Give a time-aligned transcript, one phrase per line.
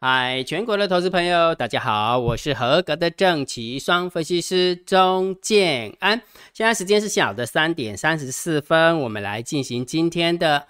[0.00, 6.22] 嗨，全国的投资朋友，大家好，我是合格的正奇双分析师钟建安。
[6.54, 10.68] 现在时间是下午的三点三十四分，我们来进行今天的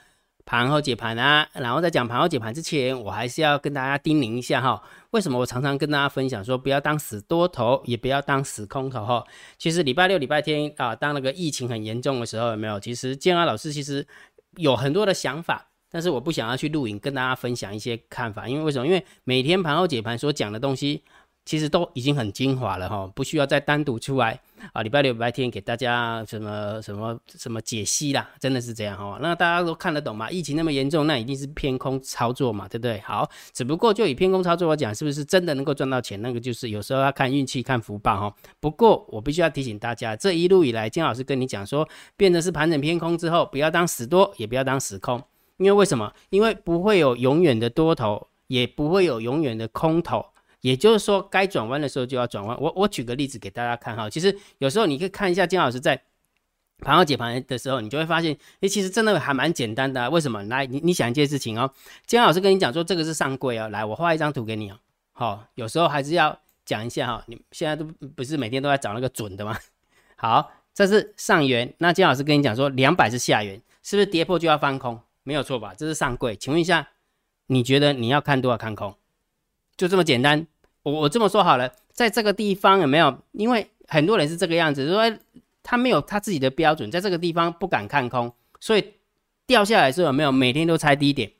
[0.48, 1.46] 盘后解盘啊。
[1.52, 9.22] 然后在讲盘后解盘之前，我还是要跟大家叮咛一下哈，为什么我常常跟大家分享说，不要当死多头，也不要当死空头哈。
[9.58, 12.80] 其实礼拜六、礼拜天啊，当那个疫情很严重的时候，有没有？
[12.80, 14.06] 其实建安老师其实
[14.56, 15.66] 有很多的想法。
[15.90, 18.86] 但是我不想要去录影跟大家分享一些看法，因为为什么？
[18.86, 21.02] 因为每天盘后解盘所讲的东西，
[21.48, 24.38] 其实都已经很精华了哈，不需要再单独出来
[24.74, 24.82] 啊。
[24.82, 29.18] 礼拜六、礼拜天给大家什么什么什么解析啦，真的是这样哈。
[29.22, 30.30] 那大家都看得懂吗？
[30.30, 33.00] 疫情那么严重，那一定是偏空操作嘛，对不对？
[33.00, 36.20] 好，只不过就以偏空操作来讲，是不是真的能够赚到钱？
[36.20, 38.36] 那个就是有时候要看运气、看福报哈。
[38.60, 45.22] 不过我必须要提醒大家，这一路以来，金老师跟你讲说，变成是盘整偏空之后，不要当死多，也不要当死空。
[45.56, 46.12] 因为为什么？
[46.28, 50.26] 因为不会有永远的多头，也不会有永远的空头。
[50.60, 52.60] 也就是说，该转弯的时候就要转弯。
[52.60, 54.10] 我我举个例子给大家看哈。
[54.10, 56.02] 其实有时候你可以看一下金老师在
[56.80, 60.08] 盘后解盘的时候，你就会发现，诶，其实真的还蛮简单的。
[60.10, 60.42] 为什么？
[60.44, 61.70] 来，你你想一件事情哦。
[62.06, 63.68] 金老师跟你讲说，这个是上柜哦。
[63.68, 64.78] 来，我画一张图给你哦。
[65.12, 67.24] 好，有时候还是要讲一下哈。
[67.26, 67.84] 你现在都
[68.14, 69.58] 不是每天都在找那个准的吗？
[70.16, 71.72] 好，这是上缘。
[71.78, 75.00] 那金老师跟你讲说，两百是下缘，是不是跌破就要翻空？
[75.24, 75.74] 没有错吧？
[75.76, 76.88] 这是上柜，请问一下，
[77.46, 78.94] 你觉得你要看多少看空？
[79.78, 80.46] 就这么简单。
[80.82, 83.18] 我我这么说好了，在这个地方有没有？
[83.32, 85.18] 因为很多人是这个样子，说
[85.62, 88.94] 他没有他自己的标准，在这个地方不敢看空，所以
[89.46, 90.32] 掉下来时候有没有？
[90.32, 91.30] 每天都猜低点，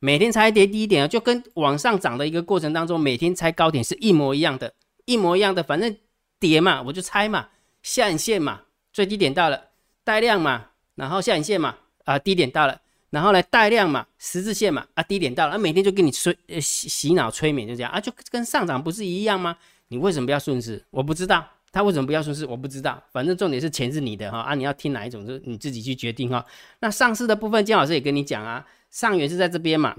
[0.00, 4.72] 每天猜跌低点就跟往上涨的一个过程当中，每天猜高点是一模一样的，
[5.04, 5.62] 一模一样的。
[5.62, 5.96] 反正
[6.40, 7.48] 跌嘛，我就猜嘛，
[7.82, 9.68] 下影线嘛，最低点到了，
[10.02, 12.80] 带量嘛，然后下影线嘛，啊，低点到了。
[13.14, 19.56] 然后来带量嘛，十字线嘛，啊低点到了，啊每天就给你催呃洗洗脑催眠就这样啊，就跟上涨不是一样吗？
[19.86, 20.84] 你为什么不要顺势？
[20.90, 26.44] 我不知道他为什么不要顺势，我不知道，反正重点是钱是你的哈啊，你要听哪一种就你自己去决定哈。
[26.80, 29.94] 那上市的部分，金老师也跟你讲啊，上元是在这边嘛，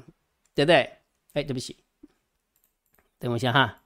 [0.53, 0.91] 对不对？
[1.31, 1.77] 哎，对不起，
[3.17, 3.81] 等我一下哈，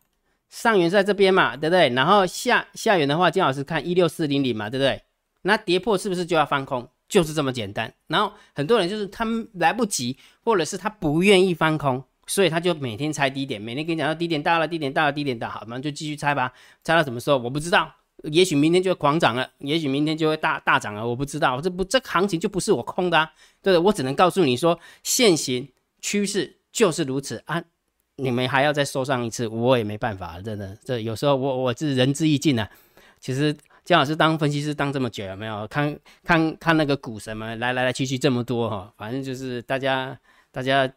[0.49, 1.89] 上元在这边嘛，对不对？
[1.89, 5.03] 然后下下元的话，金老师看一六四零零嘛，对不对？
[5.43, 6.89] 那跌破是不是就要翻空？
[7.09, 16.53] 就是这么简单，然后很多人就是他们来不及，或者是他不愿意翻空，所以他就每天猜低点，每天跟你讲到低点大了，低点大了，低点大，好，那就继续猜吧，
[16.83, 17.91] 猜到什么时候我不知道，
[18.25, 23.33] 也许明天就会狂涨了，也许明天就会大大涨了，我不知道，这不这行情就不是我空的，啊，
[23.63, 25.67] 对的，我只能告诉你说，现行
[25.99, 27.63] 趋势就是如此啊，
[28.17, 32.69] 你们还要再说上一次，我也没办法，真的，这有时候我我是仁至义尽啊，
[33.19, 33.57] 其实。
[33.85, 38.93] 姜老师当分析师当这么久，有没有看看看那个股神们来来来去去这么多哈？
[38.97, 40.15] 反正就是大家
[40.51, 40.91] 大家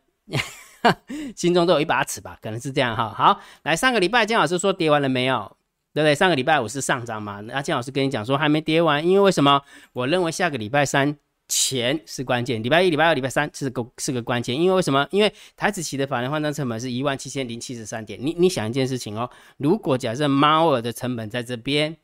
[1.35, 3.15] 心中都有一把尺吧，可能是这样哈。
[3.17, 5.57] 好，来上个礼拜姜老师说跌完了没有？
[5.95, 6.15] 对不对？
[6.15, 7.41] 上个礼拜五是上涨嘛？
[7.43, 9.63] 那姜老师跟你讲说还没跌完，因为为什么？
[9.93, 11.17] 我认为下个礼拜三
[11.49, 15.07] 前是关键，礼拜一、礼拜二、礼拜三是个是个关键，因为为什么？
[15.11, 18.19] 因为台子期的法人换单成本是一万七千零七十三点。
[18.21, 21.97] 你你想一件事情哦，如果假设猫儿的成本在这边。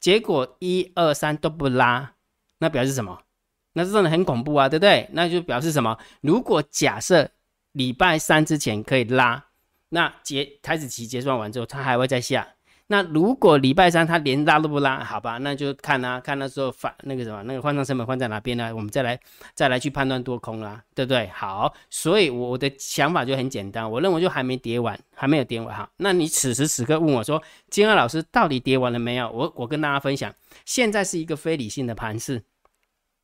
[0.00, 2.14] 结果一二三都不拉，
[2.58, 3.22] 那表示什么？
[3.74, 5.08] 那是真的很恐怖啊，对不对？
[5.12, 5.96] 那就表示什么？
[6.22, 7.30] 如果假设
[7.72, 9.44] 礼拜三之前可以拉，
[9.90, 12.48] 那结台子期结算完之后，它还会再下。
[12.92, 18.74] 那如果礼拜三它连拉都不拉，好吧，那就看啊，看那时候反那个什么，那个换仓成本换在哪边呢？
[18.74, 19.16] 我们再来
[19.54, 21.28] 再来去判断多空啦，对不对？
[21.28, 25.88] 好，所以我的想法就很简单，我认为就还没跌完，还没有跌完哈。
[25.98, 29.30] 那你此时此刻问我说，金二老师到底跌完了没有？
[29.30, 30.34] 我我跟大家分享，
[30.64, 32.42] 现在是一个非理性的盘势，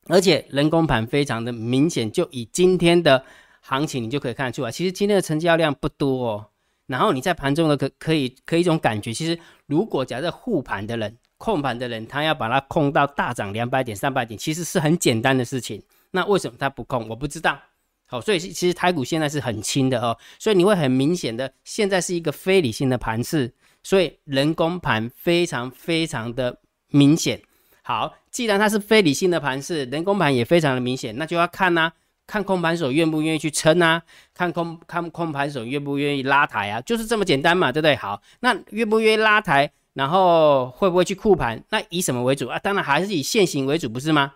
[0.07, 3.21] 而且人工盘非常的明显，就以今天的
[3.59, 6.45] 行情你就可以看得出来，其实今天的成交量不多哦。
[6.87, 9.37] 然后你在盘中的可可以可以一种感觉，其实
[9.67, 15.83] 如果假设护盘的人、控盘的人，他要把它控到大涨两百点、三百点，其实是很简单的事情。
[16.11, 17.07] 那为什么他不控？
[17.09, 17.59] 我不知道。
[18.05, 23.53] 好，所以其实台股现在是很轻的哦，所以你会很明显的，现在是一个非理性的盘势，
[23.83, 26.57] 所以人工盘非常非常的
[26.87, 27.41] 明显。
[27.81, 31.91] 好，既然它是非理性的盘势，人工盘也非常的明显，那就要看呐。
[32.27, 34.03] 看空盘手愿不愿意去撑啊？
[34.33, 36.81] 看空看空盘手愿不愿意拉抬啊？
[36.81, 37.95] 就是这么简单嘛，对不对？
[37.95, 41.63] 好，那愿不愿意拉抬，然后会不会去护盘？
[41.69, 42.59] 那以什么为主啊？
[42.59, 44.33] 当然还是以现行为主，不是吗？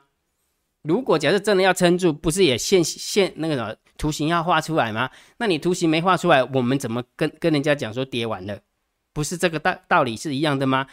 [0.83, 5.09] 如果假设真的要撑住，不是也现现那个什么图形要画出来吗？
[5.38, 8.57] 那你图形没画出来，我们怎么跟跟人家讲说跌完了？
[9.13, 10.88] 不是这个道道理是一样的吗？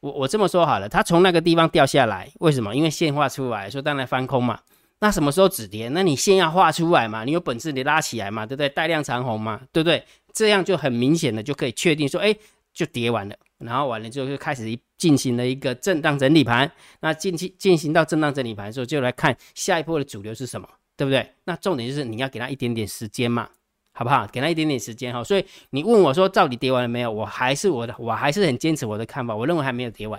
[0.00, 2.74] 我我这么说好了，它从那个地方掉下来，为什么？
[2.76, 4.60] 因为线画出来，说当然翻空嘛。
[5.04, 5.90] 那什么时候止跌？
[5.90, 8.70] 那你线要画出来嘛，你有本事你拉起来嘛，对不对？
[8.70, 10.02] 带量长红嘛，对不对？
[10.32, 12.34] 这样就很明显的就可以确定说，哎，
[12.72, 14.64] 就跌完了，然后完了之后就开始
[14.96, 16.72] 进行了一个震荡整理盘。
[17.00, 20.66] 那进去进行到震荡整理盘的时候，就来看下一波的主流是什么，
[20.96, 21.34] 对不对？
[21.44, 23.46] 那重点就是你要给他一点点时间嘛，
[23.92, 24.26] 好不好？
[24.28, 25.22] 给他一点点时间哈。
[25.22, 27.12] 所以你问我说到底跌完了没有？
[27.12, 30.18] 我还是我的，我还是很坚持我的看法，我认为还没有跌完。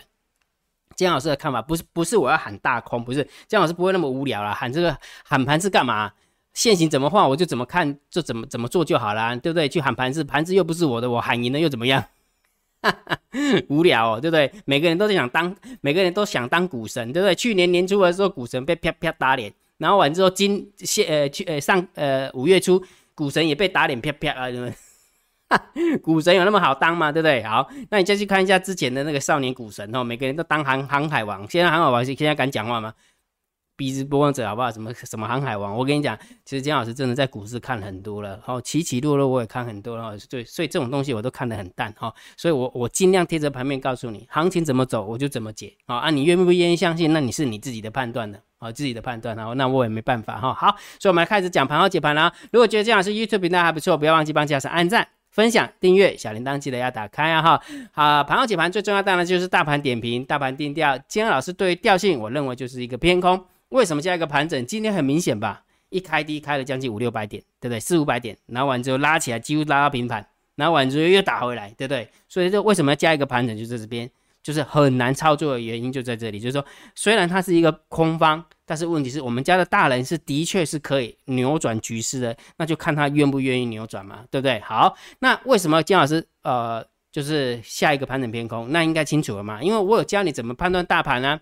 [0.96, 6.12] 姜老师的看法不是不是我要喊大空，不是姜老师不会那么无聊了，喊这个喊盘是干嘛？
[6.54, 9.68] 现行怎么画我就怎么看就怎么怎么做就好了，对不对？
[9.68, 12.02] 去喊盘子，盘子又不是我的，我喊赢了又怎么样？
[13.68, 14.50] 无聊哦，对不对？
[14.64, 17.36] 每个人都想当，每个人都想当股神，对不对？
[17.36, 22.82] 去年年初的时候，股神被啪啪打脸，然后完之后今现呃去呃上呃五月初，
[23.14, 24.74] 股神也被打脸啪啪啊，对不对？
[26.02, 27.12] 股神有那么好当吗？
[27.12, 27.44] 对不对？
[27.44, 32.94] 好，那你再去看一下之前的那个少年股神哦，每个人都当航航海王，现在航海王现在敢讲话吗？
[33.78, 34.72] 鼻子播放者好不好？
[34.72, 35.76] 什么什么航海王？
[35.76, 47.12] 我跟你讲，其实姜老师真的在股市看很多了，好起起落落我也看很多了，对，所以这种东西我都看得很淡哈，所以我我尽量贴着盘面告诉你，行情怎么走我就怎么解啊啊，你愿不愿意相信？
[47.12, 50.54] 那你是你自己的判断的啊，自己的判断，然后那我也没办法哈。
[50.54, 52.34] 好，所以我们来开始讲盘后解盘了。
[52.54, 55.15] 如果觉得姜老师 YouTube 频道还不错，不要忘记帮姜老师按赞。
[55.36, 57.42] 分享、订阅、小铃铛记得要打开啊！
[57.42, 57.62] 哈，
[57.92, 60.98] 好，盘后解盘最重要当然就是大盘点评、大盘定调。
[61.10, 63.46] 今天老师对于调性，我认为就是一个偏空。
[63.68, 64.66] 为什么加一个盘整？
[64.66, 65.66] 今天很明显吧？
[65.90, 67.82] 一开低开了将近五六百点，对不对？
[67.82, 72.08] 四五百点，然后完之后拉起来，几乎拉到平盘，然后完之后又打回来，对不对？
[72.30, 73.58] 所以这为什么要加一个盘整？
[73.58, 74.10] 就在这边。
[74.46, 76.64] 就是很难操作的原因就在这里，就是说，
[76.94, 84.60] 虽然它是一个空方，但是问题是我们家的大人是的确是可以扭转局势的，那就看他愿不愿意扭转嘛，对不对？
[84.60, 88.72] 好，那为什么金老师呃，就是下一个盘整偏空？
[88.72, 91.42] 那应该清楚了嘛，因为我有教你怎么判断大盘啊，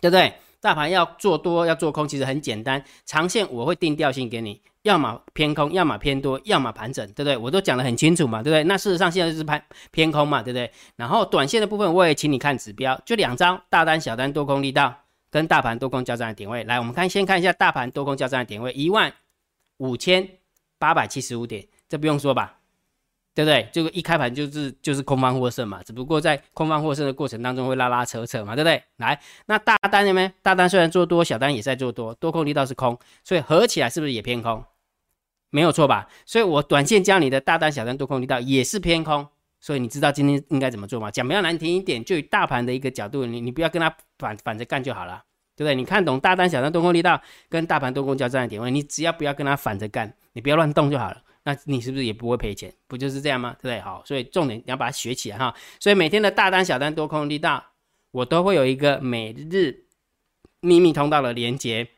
[0.00, 0.32] 对不对？
[0.60, 4.60] 大盘要做多要做空，其实很简单，长线我会定调性给你。
[4.88, 7.36] 要么偏空，要么偏多，要么盘整，对不对？
[7.36, 8.64] 我都讲得很清楚嘛，对不对？
[8.64, 10.70] 那事实上现在就是盘偏空嘛，对不对？
[10.96, 14.94] 然后短线的部分我也请你看指标，就两张大单、小单多空力道
[15.30, 16.64] 跟大盘多空交战的点位。
[16.64, 19.12] 来，我们看先看一下大盘多空交战的点位，一万
[19.76, 20.26] 五千
[20.78, 22.54] 八百七十五点，这不用说吧？
[23.34, 23.68] 对不对？
[23.72, 28.82] 这个一开盘就是就是空方获胜嘛，只不过在空方获胜的过程当中会拉拉扯扯嘛，对不对？
[28.96, 30.30] 来，那大单有没有？
[30.42, 34.64] 大单虽然做多，小单也在做多，多空力道是空，所以合起来是不是也偏空？
[35.50, 36.08] 没有错吧？
[36.26, 39.26] 所以我短线教你的大单、小单、多空力道也是偏空，
[39.60, 41.10] 所以你知道今天应该怎么做吗？
[41.10, 45.24] 讲比较难听一点，就以大盘的一个角度，你你不要跟他反反着干就好了，
[45.56, 45.74] 对不对？
[45.74, 51.22] 你看懂大单、小单、多空力道跟大盘多空交战的点位，你只要不要跟他反着干，你不要乱动就好了。
[51.44, 52.70] 那你是不是也不会赔钱？
[52.86, 53.56] 不就是这样吗？
[53.62, 53.80] 对不对？
[53.80, 55.54] 好，所以重点你要把它学起来哈。
[55.80, 57.64] 所以每天的大单、小单、多空力道，
[58.10, 59.86] 我都会有一个每日
[60.60, 61.88] 秘密通道的连接，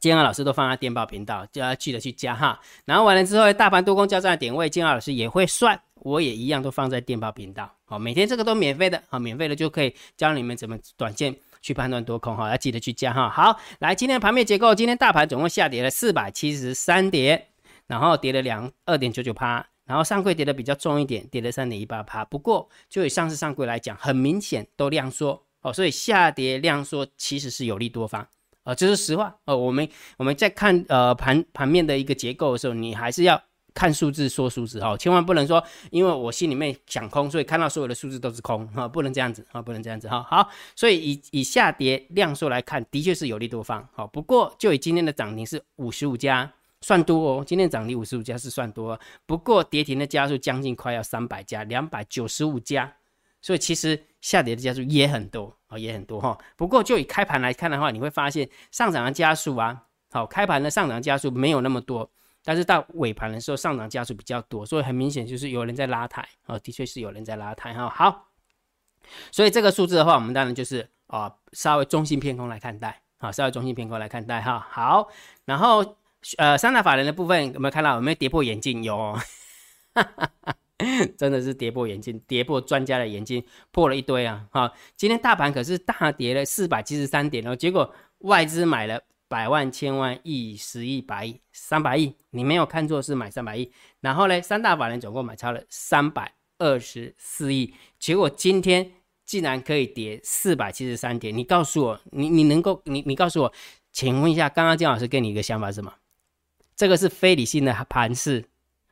[0.00, 2.60] 金安老师都放在电报频道，就要记得去加哈。
[2.84, 7.70] 然后完了之后，大盘多空交战的点位，金安老师也会算，我也一样都放在电报频道。
[7.84, 13.28] 好，每天这个都免费的，好，免费的就可以教你们怎么短线去判断多空哈，要记得去加哈。
[13.28, 17.48] 好，来今天的盘面结构，今天大盘总共下跌了四百七十三点。
[17.88, 22.24] 然后跌了两二点九九趴，然后上柜跌的比较重一点，跌了三点一八趴。
[22.24, 28.26] 不过就以上市上柜来讲，很明显都量缩哦，所以下跌量缩其实是有利多方
[28.64, 29.56] 啊，这是实话哦。
[29.56, 33.42] 我们我们在看呃盘盘面的一个结构的时候，你还是要
[33.74, 40.22] 看数字说数字哦，千万不能说因为我心里面想空，所以看到所有的数字都是空啊，不能这样子啊，不能这样子哈。
[40.28, 44.06] 好，所以以以下跌量数来看，的确是有利多方好。
[44.06, 46.52] 不过就以今天的涨停是五十五家。
[46.84, 52.92] 算多哦，今天涨停五十五家是算多，不过跌停的家数将近快要三百家，两百九十五家，
[53.40, 56.38] 所以其实下跌的家数也很多啊，也很多哈。
[56.56, 62.10] 不过就以开盘来看的话，你会发现上涨的加速啊，好，开盘的上涨加速没有那么多，
[62.44, 67.88] 但是到尾盘的时候上涨加速比较多，所以很明显就是有人在拉抬啊，的确是有人在拉抬哈。
[67.88, 68.28] 好，
[69.30, 74.66] 所以这个数字的话，我们当然就是啊，稍微中性偏空来看待啊，稍微中性偏空来看待哈。
[74.70, 75.08] 好，
[75.46, 75.96] 然后。
[76.38, 77.96] 呃，三大法人的部分有没有看到？
[77.96, 78.84] 有没有跌破眼镜？
[78.84, 78.96] 有，
[79.92, 80.54] 哈哈哈
[81.16, 84.46] 真的是跌破眼镜，跌破专家的眼镜，破了一堆啊！
[84.50, 93.70] 哈，今天大盘可是大跌了四百七十三点哦，结果外资买了百万、千万、亿、十亿、百亿、三百亿，你没有看错，是买三百亿。
[94.00, 98.92] 然后呢，三大法人总共买超了三百二十四亿，结果今天
[99.24, 103.52] 竟然可以跌四百七十三点，你告诉我，你你能够，你你告诉我，
[103.92, 105.94] 请问一下，刚刚姜老师给你一个想法是什么？
[106.74, 108.44] 这个是非理性的盘势，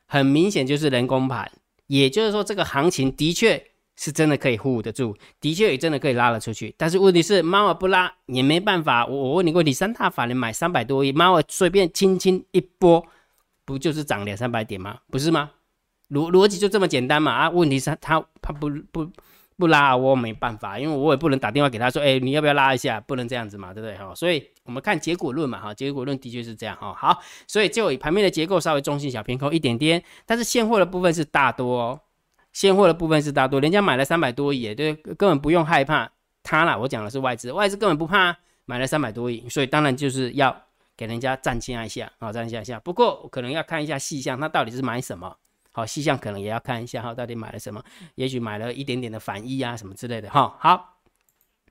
[0.06, 1.50] 很明显就是人工盘。
[1.90, 3.60] 也就是说，这个行情的确
[3.96, 6.72] 是真的可以护得住，的确也真的可以拉了出去。
[6.78, 9.04] 但是问题是，猫儿不拉也没办法。
[9.04, 13.04] 我我问你个问题：三大法人买三百多亿，猫儿随便轻轻一拨，
[13.64, 14.98] 不就是涨两三百点吗？
[15.10, 15.50] 不是吗？
[16.10, 17.32] 逻逻辑就这么简单嘛？
[17.32, 19.10] 啊，问题是他他不不。
[19.60, 22.98] 不拉我没办法，因为我也不能打电话给他说，哎，你要不要拉一下？
[22.98, 24.14] 不能这样子嘛，对不对哈？
[24.14, 26.94] 所以我们看结果论嘛哈，结果论的确是这样哈。
[26.94, 32.00] 好，所以就以盘面的结构稍微中性小偏空一点点，但是现货的部分是大多哦，
[32.52, 36.10] 现货的部分是大多，人家买了三百多亿，对，根本不用害怕
[36.42, 36.76] 他啦。
[36.78, 40.56] 我讲的是外资，外资根本不怕，买了三百多亿，所以当然就是要
[40.96, 42.80] 给人家暂停一下啊，暂停一下。
[42.80, 45.36] 不过可能要看一下细项，他到底是买什么。
[45.72, 47.82] 好，细项可能也要看一下哈，到底买了什么？
[48.16, 50.56] 也许买了一点点的反一啊，什么之类的哈。
[50.58, 50.98] 好，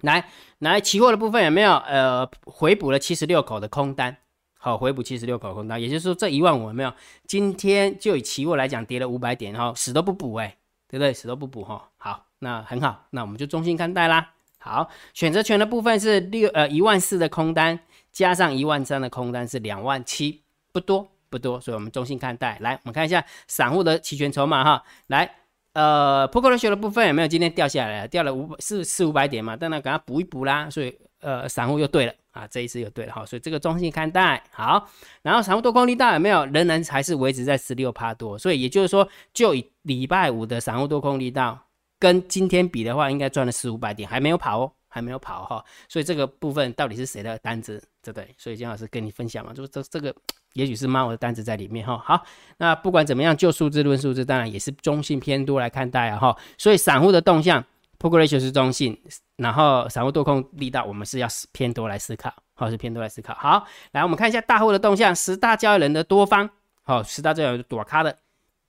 [0.02, 0.30] 来
[0.60, 1.76] 来，期货的部分有没有？
[1.80, 4.16] 呃，回补了七十六口的空单。
[4.58, 6.94] 好，回补七十六口空单，也就是说这一万五有没有？
[7.28, 11.14] 今天就以期货来讲，跌了五百点哈，死都不补哎，对不对？
[11.14, 11.90] 死都不补哈。
[11.98, 14.32] 好，那很好，那我们就中性看待啦。
[14.60, 17.80] 好，选择权的部分是六呃一万四的空单，
[18.12, 20.42] 加上一万三的空单是两万七，
[20.72, 21.10] 不多。
[21.30, 22.58] 不多，所以我们中性看待。
[22.62, 24.84] 来，我们看一下散户的期权筹码哈。
[25.08, 25.30] 来，
[25.74, 28.08] 呃，Poker Ratio 的部分有没有今天掉下来？
[28.08, 30.70] 掉了五四四五百点嘛，当然给它补一补啦。
[30.70, 33.26] 所以，呃，散户又对了啊，这一次又对了哈。
[33.26, 34.90] 所以这个中性看待好。
[35.22, 36.46] 然后散户多空力道有没有？
[36.48, 38.38] 仍然还是维持在十六趴多。
[38.38, 41.60] 所以也就是说，就以礼拜五的散户多空力道
[42.00, 45.64] 跟今天比的话，应该赚了四五百点，还没有跑哦，还没有跑哈。
[45.88, 48.36] 所以这个部分到底是谁的单子，对对？
[48.38, 50.16] 所以金老师跟你分享嘛，就这这个。
[50.54, 52.26] 也许是猫的单子在里面哈，好，
[52.58, 57.64] 那不管怎么样，就数字论数字，当然也是中性偏多来看待啊哈，所以散户的动向
[58.00, 59.00] p o k r a t i o 是中性，
[59.36, 63.36] 然后散户多空力道，我们是要偏多来思考，好，是偏多来思考。
[63.36, 66.50] 好，来我们看一下大户的动向，十大交易人的多方，
[66.82, 68.18] 好，十大交易人躲咖的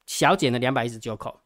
[0.05, 1.41] 小减了两百一十九口。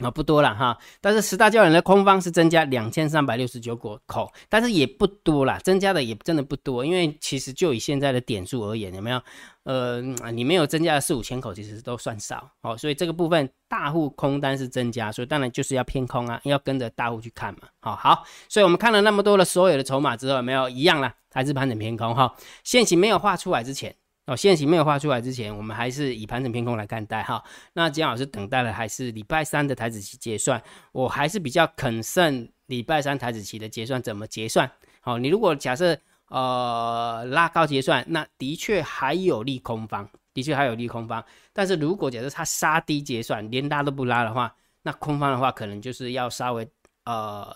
[0.00, 3.76] 啊，不多了哈，但是十大交易人的空方是增加两千三百六十九
[4.06, 9.20] 口，但是也不多啦，增加的也真的不多，因为其实就以现在的点数而言，有没有？
[9.64, 10.00] 呃，
[10.32, 23.94] 你没有增加的四五千口，其实都算少，哦，所以这个部分大户空单是增加，所以当然就是要偏空啊，要跟着大户去看嘛，好好，所以我们看了那么多的所有的筹码之后，有没有一样啦，还是盘整偏空哈，现行没有画出来之前。
[24.30, 27.42] 哦，现行没有画出来之前，我们还是以盘整偏空来看待哈。
[27.72, 34.70] 那姜老师等待的还是礼拜三的台子期结算，我还是比较肯慎礼拜三台子期的结算怎么结算。
[35.00, 41.24] 好，你如果假设呃拉高结算，那的确还有利空方，的确还有利空方。
[41.52, 46.64] 但是如果假设它杀低结算，连拉都不拉的话，那空方的话可能就是要稍微
[47.04, 47.52] 呃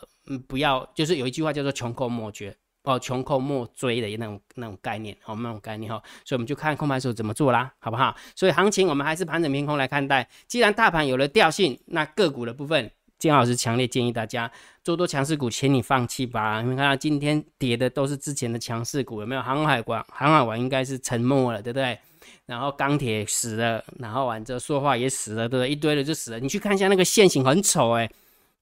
[0.49, 2.53] 不要，就是有一句话叫做穷寇莫追。
[2.85, 8.15] 哦，穷寇莫追的那种那种概念，好，那种概念哈，所以我们就看空盘手怎么做啦，好不好？
[8.37, 10.29] 所以行情我们还是盘整偏空来看待。
[10.47, 14.51] 既然大盘有了调性，那个股的部分，金老师强烈建议大家
[14.83, 16.61] 做多强势股，请你放弃吧。
[16.61, 19.41] 你们看到今天跌的都是之前的强势股，有没有？
[19.41, 21.99] 航海馆，航海馆应该是沉默了，对不对？
[22.45, 25.71] 然后钢铁死了，然后完之后说话也死了，对不对？
[25.71, 26.39] 一堆的就死了。
[26.39, 28.11] 你去看一下那个线型，很丑哎，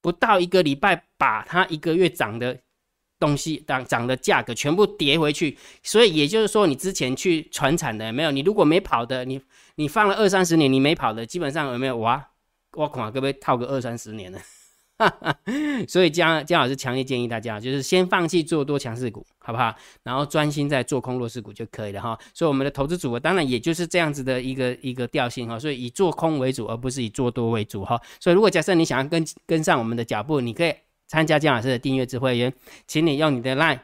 [0.01, 2.57] 不到一个礼拜，把它一个月涨的。
[3.23, 8.33] 东西涨涨的价格全部跌回去，所以也就是说，你之前去传产的没有？
[8.33, 9.41] 你如果没跑的，你
[9.77, 11.97] 你放了二三十年，你没跑的，基本上有没有？
[11.99, 12.31] 哇，
[12.73, 14.41] 我恐怕可不可以套个二三十年呢？
[15.89, 19.73] 所以姜姜老师强烈建议大家，就是先放弃做多强势股，好不好？
[20.03, 22.19] 然后专心在做空弱势股就可以了哈。
[22.35, 25.57] 所以我们的投资组合当然也就是这样子的一个一个调性哈。
[25.57, 28.01] 所以以做空为主，而不是以做多为主哈。
[28.19, 30.75] 所以如果假设你想要跟跟上我们的脚步，你可以。
[31.13, 32.51] 参加姜老师的订阅制会员，
[32.87, 33.79] 请你用你的 LINE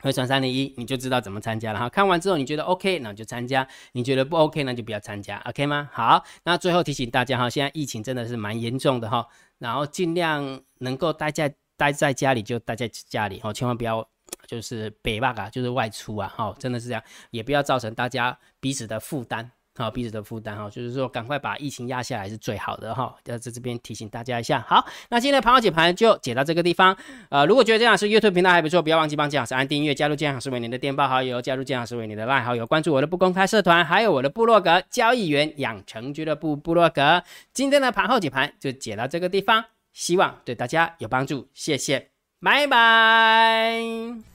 [0.00, 1.88] 回传三零一，你就知道怎么参加了哈。
[1.88, 5.88] 看完之后你觉得 OK，那就参加；你觉得不 OK，那就不要参加，OK 吗？
[5.92, 9.24] 好，那最后提醒大家哈，现在疫情真的是蛮严重的哈，
[9.58, 14.04] 然后尽量能够待在待在家里就待在家里哦，千万不要
[14.48, 19.52] 就是北霸啊，就是外出啊，哈，真的是这样，也不要造成大家彼此的负担。
[19.74, 23.14] 好，彼此的负担哈，就是说赶快把疫情压下来是最好的哈。
[23.24, 24.62] 要在这边提醒大家一下。
[24.68, 26.94] 好，那今天的盘后解盘就解到这个地方。
[27.30, 37.22] 呃，如果觉得这样是 YouTube 频道还不错，不要忘记帮姜老师按订阅，加入姜老师为您的电报好友，加入姜老师为您的 LINE 好友，关注我的不公开社团，还有我的部落格交易员养成俱乐部部落格。
[37.54, 39.64] 今天的盘后解盘就解到这个地方，
[39.94, 42.08] 希望对大家有帮助，谢谢，
[42.42, 43.80] 拜拜。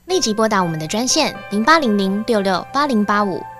[0.05, 3.39] 立即拨打我们的专线零八零零六六八零八五。